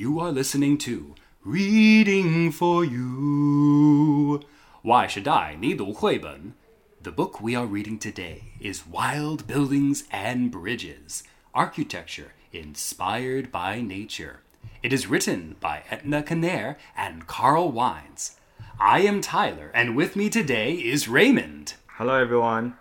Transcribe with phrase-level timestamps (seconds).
[0.00, 1.14] You are listening to
[1.44, 4.40] Reading for You.
[4.80, 5.92] Why should I need a
[7.02, 14.40] The book we are reading today is Wild Buildings and Bridges Architecture Inspired by Nature.
[14.82, 18.36] It is written by Etta Kaner and Carl Wiens.
[18.80, 21.74] I am Tyler, and with me today is Raymond.
[21.98, 22.72] Hello, everyone.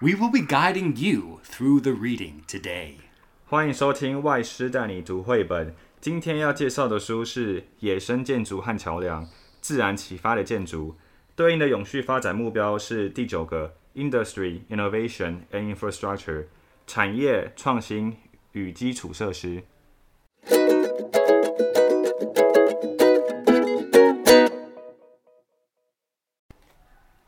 [0.00, 2.98] We will be guiding you through the reading today.
[3.46, 5.74] 欢迎收听外师带你读绘本。
[6.00, 9.28] 今天要介绍的书是《野生建筑和桥梁：
[9.60, 10.92] 自然启发的建筑》，
[11.34, 16.44] 对应的永续发展目标是第九个 Industry Innovation and Infrastructure
[16.86, 18.16] 产业创新
[18.52, 19.64] 与基础设施。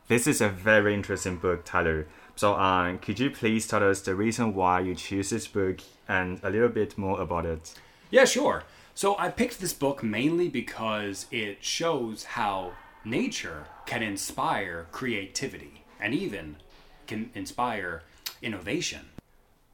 [0.07, 2.05] This is a very interesting book, Tyler.
[2.37, 6.39] So, um, could you please tell us the reason why you choose this book and
[6.41, 7.73] a little bit more about it?
[8.11, 8.63] Yeah, sure.
[8.93, 12.73] So I picked this book mainly because it shows how
[13.05, 16.57] nature can inspire creativity and even
[17.07, 18.03] can inspire
[18.41, 19.09] innovation.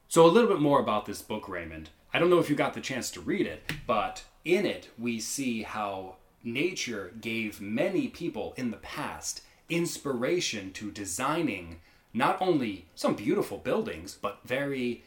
[0.08, 1.90] So, a little bit more about this book, Raymond.
[2.14, 5.20] I don't know if you got the chance to read it, but in it we
[5.20, 11.80] see how nature gave many people in the past inspiration to designing
[12.14, 15.02] not only some beautiful buildings, but very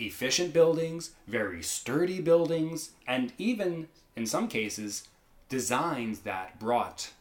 [0.00, 5.08] efficient buildings, very sturdy buildings, and even in some cases,
[5.48, 7.12] designs that brought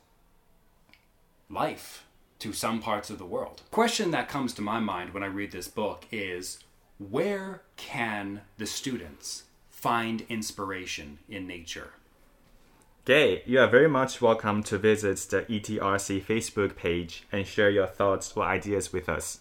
[1.49, 2.05] life
[2.39, 3.61] to some parts of the world.
[3.71, 6.59] Question that comes to my mind when I read this book is
[6.97, 11.93] where can the students find inspiration in nature?
[13.05, 17.88] Gay, you are very much welcome to visit the ETRC Facebook page and share your
[17.88, 19.39] thoughts or ideas with us.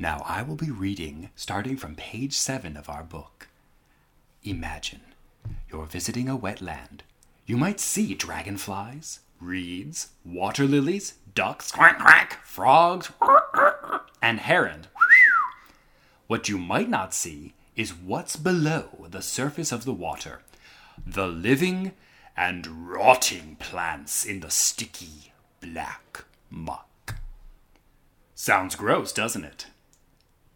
[0.00, 3.46] Now I will be reading starting from page 7 of our book.
[4.42, 5.02] Imagine
[5.70, 7.02] you're visiting a wetland.
[7.46, 13.12] You might see dragonflies, reeds, water lilies, ducks, quack quack, frogs,
[14.20, 14.88] and heron
[16.30, 20.42] what you might not see is what's below the surface of the water
[21.04, 21.90] the living
[22.36, 27.16] and rotting plants in the sticky black muck.
[28.36, 29.66] Sounds gross, doesn't it?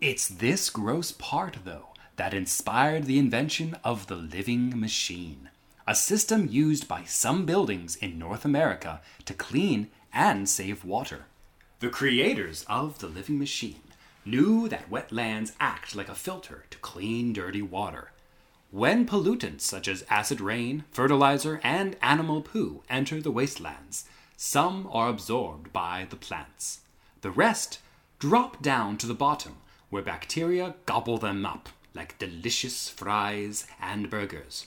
[0.07, 5.49] It's this gross part, though, that inspired the invention of the living machine,
[5.87, 11.25] a system used by some buildings in North America to clean and save water.
[11.81, 13.81] The creators of the living machine
[14.27, 18.11] knew that wetlands act like a filter to clean dirty water.
[18.71, 24.05] When pollutants such as acid rain, fertilizer, and animal poo enter the wastelands,
[24.37, 26.81] some are absorbed by the plants.
[27.23, 27.79] The rest
[28.19, 29.57] drop down to the bottom,
[29.91, 34.67] where bacteria gobble them up like delicious fries and burgers.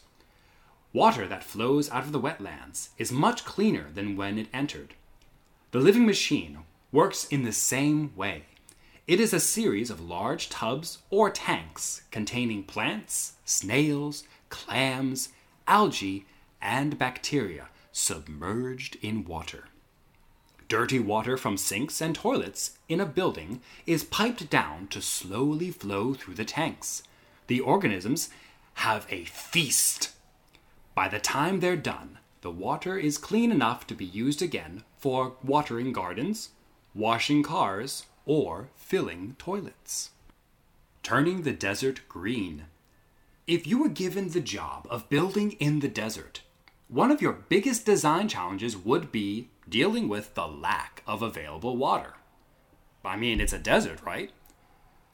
[0.93, 4.93] Water that flows out of the wetlands is much cleaner than when it entered.
[5.71, 6.59] The living machine
[6.91, 8.45] works in the same way.
[9.05, 15.29] It is a series of large tubs or tanks containing plants, snails, clams,
[15.67, 16.25] algae,
[16.61, 19.65] and bacteria submerged in water.
[20.69, 26.13] Dirty water from sinks and toilets in a building is piped down to slowly flow
[26.13, 27.03] through the tanks.
[27.47, 28.29] The organisms
[28.75, 30.11] have a feast.
[30.93, 35.35] By the time they're done, the water is clean enough to be used again for
[35.41, 36.49] watering gardens,
[36.93, 40.11] washing cars, or filling toilets.
[41.01, 42.65] Turning the desert green.
[43.47, 46.41] If you were given the job of building in the desert,
[46.89, 52.13] one of your biggest design challenges would be dealing with the lack of available water.
[53.03, 54.31] I mean, it's a desert, right?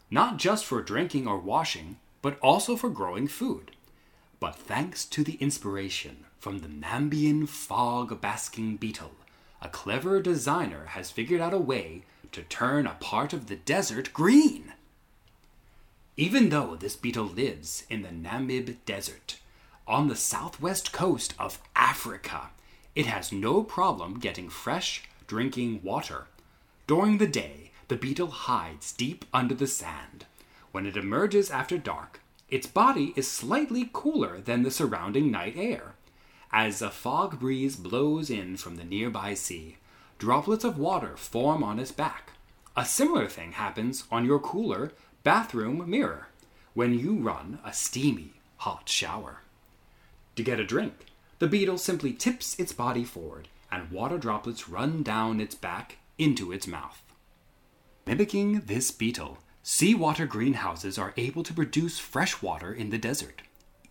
[0.09, 3.71] Not just for drinking or washing, but also for growing food.
[4.39, 9.11] But thanks to the inspiration from the Namibian fog basking beetle,
[9.61, 12.03] a clever designer has figured out a way
[12.33, 14.73] to turn a part of the desert green.
[16.17, 19.39] Even though this beetle lives in the Namib Desert,
[19.87, 22.49] on the southwest coast of Africa,
[22.95, 26.27] it has no problem getting fresh drinking water.
[26.87, 30.25] During the day, the beetle hides deep under the sand.
[30.71, 32.19] When it emerges after dark,
[32.49, 35.95] its body is slightly cooler than the surrounding night air.
[36.51, 39.77] As a fog breeze blows in from the nearby sea,
[40.19, 42.33] droplets of water form on its back.
[42.77, 44.91] A similar thing happens on your cooler
[45.23, 46.27] bathroom mirror
[46.73, 49.41] when you run a steamy hot shower.
[50.35, 50.93] To get a drink,
[51.39, 56.51] the beetle simply tips its body forward and water droplets run down its back into
[56.51, 57.01] its mouth.
[58.05, 63.41] Mimicking this beetle, Seawater greenhouses are able to produce fresh water in the desert,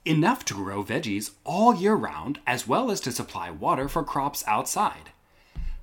[0.05, 4.45] enough to grow veggies all year round, as well as to supply water for crops
[4.47, 5.11] outside.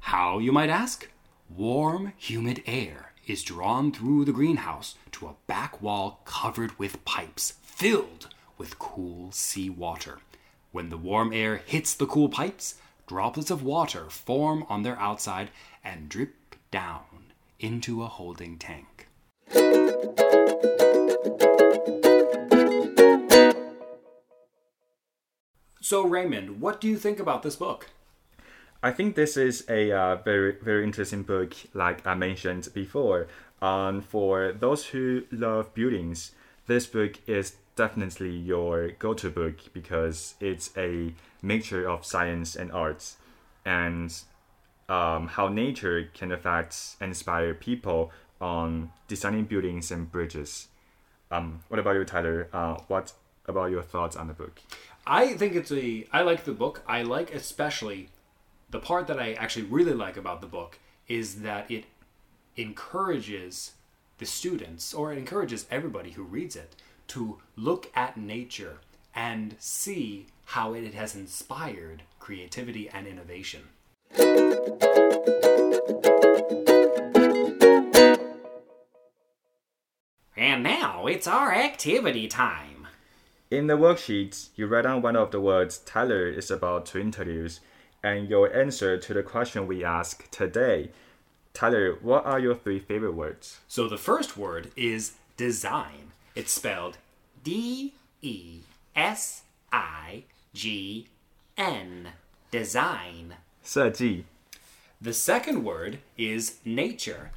[0.02, 1.10] How, you might ask?
[1.50, 7.56] Warm, humid air is drawn through the greenhouse to a back wall covered with pipes
[7.62, 8.28] filled
[8.58, 10.20] with cool sea water.
[10.72, 12.76] When the warm air hits the cool pipes,
[13.08, 15.50] droplets of water form on their outside
[15.84, 16.36] and drip
[16.70, 19.08] down into a holding tank.
[25.82, 27.90] So, Raymond, what do you think about this book?
[28.84, 33.28] I think this is a uh, very very interesting book, like I mentioned before.
[33.60, 36.32] Um, for those who love buildings,
[36.68, 43.16] this book is definitely your go-to book because it's a mixture of science and arts,
[43.64, 44.14] and
[44.90, 48.12] um, how nature can affect and inspire people
[48.42, 50.68] on designing buildings and bridges.
[51.32, 52.50] Um, what about you, Tyler?
[52.52, 53.14] Uh, what
[53.48, 54.60] about your thoughts on the book?
[55.08, 56.06] I think it's a.
[56.12, 56.84] I like the book.
[56.86, 58.10] I like especially
[58.70, 61.86] the part that I actually really like about the book is that it
[62.58, 63.72] encourages
[64.18, 66.76] the students, or it encourages everybody who reads it,
[67.10, 68.78] to look at nature
[69.14, 73.62] and see how it has inspired creativity and innovation.
[80.38, 82.88] And now it's our activity time.
[83.52, 87.60] In the worksheet, you write down one of the words Tyler is about to introduce
[88.04, 90.92] and your answer to the question we ask today.
[91.54, 93.60] Tyler, what are your three favorite words?
[93.68, 96.12] So the first word is design.
[96.39, 96.99] It's spelled
[97.43, 98.61] D E
[98.97, 101.07] S I G
[101.57, 102.09] N.
[102.51, 103.37] Design.
[103.63, 104.25] 设计
[105.03, 107.31] The second word is nature.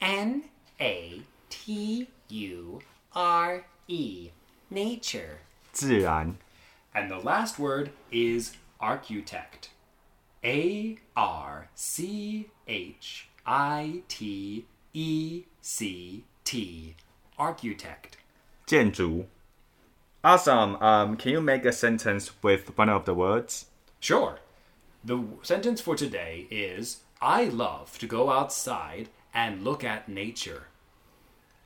[0.00, 0.44] N
[0.80, 2.80] A T U
[3.12, 4.30] R E.
[4.70, 5.38] Nature.
[5.72, 6.36] 自然
[6.92, 9.70] And the last word is architect.
[10.42, 14.64] A R C H I T
[14.94, 16.94] E C T.
[17.38, 18.16] Architect.
[18.71, 19.25] 建筑
[20.23, 20.77] Awesome.
[20.81, 23.65] Um, can you make a sentence with one of the words?
[23.99, 24.39] Sure.
[25.03, 30.67] The sentence for today is I love to go outside and look at nature.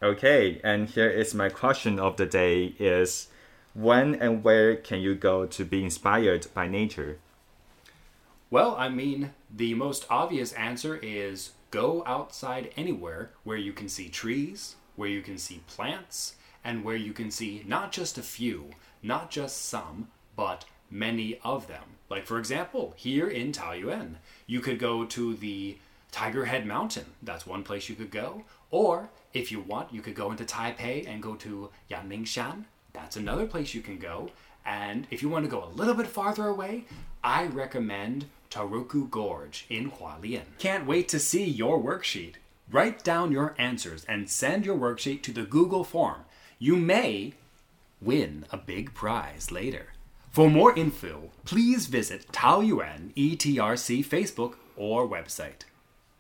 [0.02, 3.28] Okay, and here is my question of the day is
[3.75, 7.19] when and where can you go to be inspired by nature?
[8.50, 14.10] Well, I mean, the most obvious answer is go outside anywhere where you can see
[14.10, 18.71] trees, where you can see plants, and where you can see not just a few,
[19.03, 21.83] not just some, but many of them.
[22.09, 24.15] Like, for example, here in Taoyuan,
[24.47, 25.77] you could go to the
[26.12, 27.06] Tiger Head Mountain.
[27.21, 28.44] That's one place you could go.
[28.71, 32.65] Or, if you want, you could go into Taipei and go to Yangmingshan.
[32.94, 34.31] That's another place you can go.
[34.65, 36.85] And if you want to go a little bit farther away,
[37.23, 40.45] I recommend Taroko Gorge in Hualien.
[40.57, 42.35] Can't wait to see your worksheet.
[42.71, 46.21] Write down your answers and send your worksheet to the Google form.
[46.65, 47.33] You may
[48.01, 49.94] win a big prize later.
[50.31, 55.67] For more info, please visit Taoyuan ETRC Facebook or website.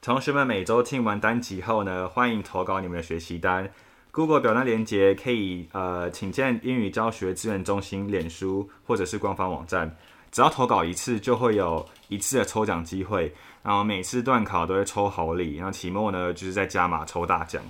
[0.03, 3.67] 同学们每周听完单集后呢，欢迎投稿你们的学习单。
[4.11, 9.97] Google 表单连接可以呃，请见英语教学资源中心脸书或者是官方网站。
[10.31, 13.33] 只要投稿一次，就会有一次的抽奖机会。
[13.63, 17.63] 然后每次段考都会抽好礼，然后期末呢就是在加码抽大奖。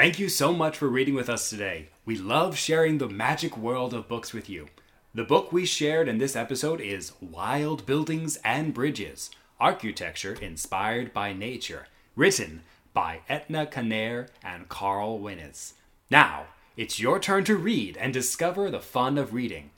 [0.00, 1.90] Thank you so much for reading with us today.
[2.06, 4.68] We love sharing the magic world of books with you.
[5.12, 9.30] The book we shared in this episode is Wild Buildings and Bridges
[9.60, 12.62] Architecture Inspired by Nature, written
[12.94, 15.74] by Etta Kaner and Carl Wiens.
[16.10, 16.46] Now,
[16.78, 19.68] it's your turn to read and discover the fun of reading.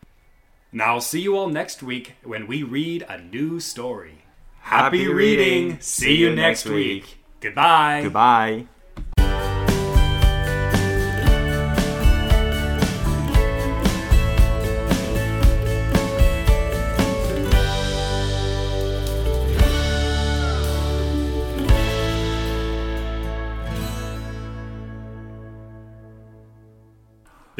[0.71, 4.19] Now, I'll see you all next week when we read a new story.
[4.61, 5.81] Happy, reading!
[5.81, 7.19] See you next week.
[7.41, 8.02] Goodbye.
[8.05, 8.67] Goodbye.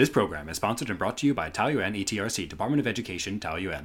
[0.03, 3.81] This program is sponsored and brought to you by Taoyuan ETRC, Department of Education, Taoyuan.